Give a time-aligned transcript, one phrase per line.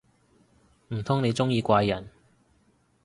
[0.87, 2.09] 唔通你鍾意怪人